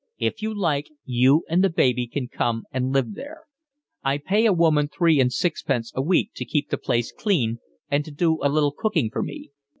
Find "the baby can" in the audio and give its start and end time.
1.63-2.27